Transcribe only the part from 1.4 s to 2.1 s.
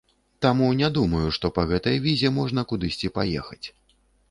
па гэтай